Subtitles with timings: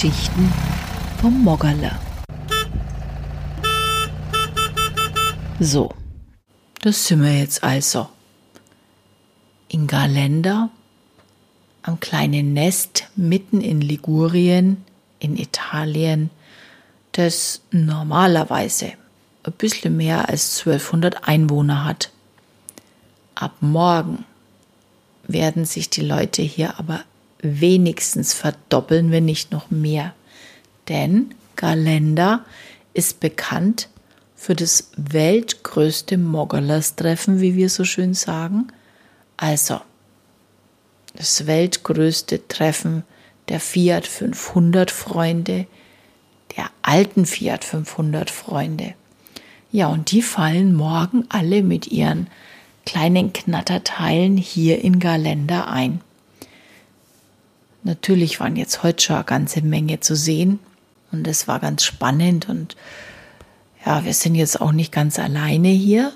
[0.00, 0.52] Geschichten
[1.20, 1.90] vom Moggerle.
[5.58, 5.92] So,
[6.82, 8.08] das sind wir jetzt also.
[9.66, 10.70] In Galenda,
[11.82, 14.84] am kleinen Nest mitten in Ligurien,
[15.18, 16.30] in Italien,
[17.10, 18.92] das normalerweise
[19.42, 22.12] ein bisschen mehr als 1200 Einwohner hat.
[23.34, 24.24] Ab morgen
[25.26, 27.02] werden sich die Leute hier aber
[27.40, 30.14] wenigstens verdoppeln, wenn nicht noch mehr.
[30.88, 32.44] Denn Galenda
[32.94, 33.88] ist bekannt
[34.34, 38.68] für das weltgrößte Moggerlers-Treffen, wie wir so schön sagen.
[39.36, 39.80] Also,
[41.14, 43.02] das weltgrößte Treffen
[43.48, 45.66] der Fiat 500 Freunde,
[46.56, 48.94] der alten Fiat 500 Freunde.
[49.70, 52.28] Ja, und die fallen morgen alle mit ihren
[52.86, 56.00] kleinen Knatterteilen hier in Galenda ein.
[57.82, 60.58] Natürlich waren jetzt heute schon eine ganze Menge zu sehen
[61.12, 62.76] und es war ganz spannend und
[63.86, 66.12] ja, wir sind jetzt auch nicht ganz alleine hier.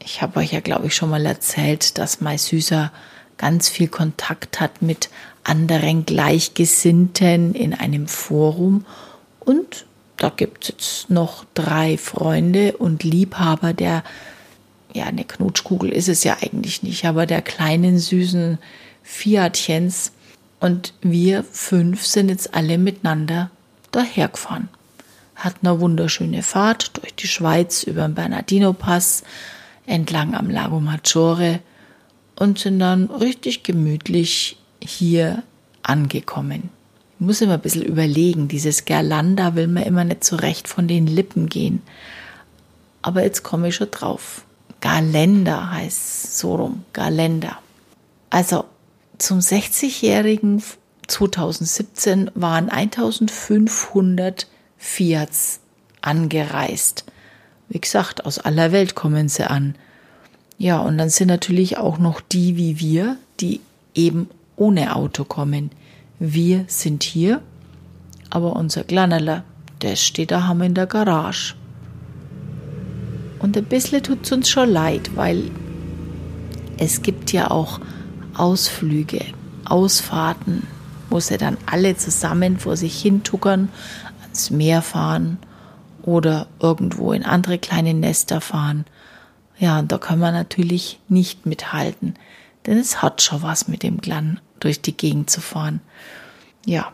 [0.00, 2.92] Ich habe euch ja, glaube ich, schon mal erzählt, dass mein Süßer
[3.38, 5.08] ganz viel Kontakt hat mit
[5.42, 8.84] anderen Gleichgesinnten in einem Forum
[9.40, 14.02] und da gibt es jetzt noch drei Freunde und Liebhaber der,
[14.94, 18.58] ja, eine Knutschkugel ist es ja eigentlich nicht, aber der kleinen süßen
[19.02, 20.12] Fiatchens.
[20.60, 23.50] Und wir fünf sind jetzt alle miteinander
[23.92, 24.68] dahergefahren.
[25.34, 29.22] Hatten eine wunderschöne Fahrt durch die Schweiz über den Bernardino-Pass,
[29.86, 31.60] entlang am Lago Maggiore
[32.36, 35.42] und sind dann richtig gemütlich hier
[35.82, 36.70] angekommen.
[37.18, 40.88] Ich muss immer ein bisschen überlegen, dieses Gerlanda will mir immer nicht so recht von
[40.88, 41.82] den Lippen gehen.
[43.02, 44.44] Aber jetzt komme ich schon drauf.
[44.80, 47.58] Galender heißt so rum, Galender.
[48.28, 48.64] Also
[49.18, 50.62] zum 60-jährigen
[51.06, 55.60] 2017 waren 1500 Fiats
[56.02, 57.04] angereist.
[57.68, 59.74] Wie gesagt, aus aller Welt kommen sie an.
[60.58, 63.60] Ja, und dann sind natürlich auch noch die wie wir, die
[63.94, 65.70] eben ohne Auto kommen.
[66.18, 67.42] Wir sind hier,
[68.30, 69.44] aber unser Kleinerler,
[69.82, 71.54] der steht daheim in der Garage.
[73.38, 75.50] Und ein bisschen tut es uns schon leid, weil
[76.78, 77.80] es gibt ja auch
[78.38, 79.24] Ausflüge,
[79.64, 80.66] Ausfahrten,
[81.10, 83.68] wo sie dann alle zusammen vor sich hin tuckern,
[84.22, 85.38] ans Meer fahren
[86.02, 88.84] oder irgendwo in andere kleine Nester fahren.
[89.58, 92.14] Ja, und da kann man natürlich nicht mithalten,
[92.66, 95.80] denn es hat schon was mit dem Glan durch die Gegend zu fahren.
[96.64, 96.92] Ja,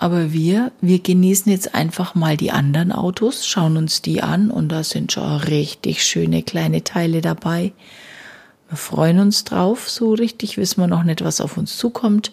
[0.00, 4.68] aber wir, wir genießen jetzt einfach mal die anderen Autos, schauen uns die an und
[4.68, 7.72] da sind schon richtig schöne kleine Teile dabei.
[8.68, 12.32] Wir freuen uns drauf, so richtig wissen wir noch nicht, was auf uns zukommt.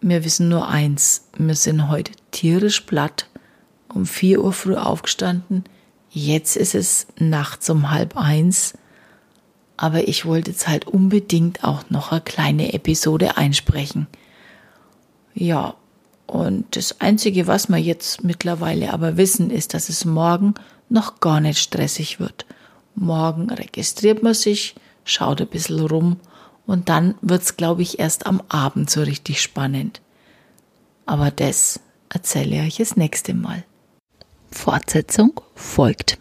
[0.00, 3.28] Wir wissen nur eins, wir sind heute tierisch platt,
[3.88, 5.64] um vier Uhr früh aufgestanden,
[6.10, 8.74] jetzt ist es nachts um halb eins
[9.76, 14.06] aber ich wollte jetzt halt unbedingt auch noch eine kleine Episode einsprechen.
[15.34, 15.74] Ja,
[16.26, 20.54] und das Einzige, was wir jetzt mittlerweile aber wissen, ist, dass es morgen
[20.88, 22.46] noch gar nicht stressig wird.
[22.94, 24.74] Morgen registriert man sich,
[25.06, 26.20] schaut ein bisschen rum
[26.66, 30.02] und dann wird's, glaube ich, erst am Abend so richtig spannend.
[31.06, 31.80] Aber das
[32.10, 33.64] erzähle ich euch das nächste Mal.
[34.50, 36.18] Fortsetzung folgt.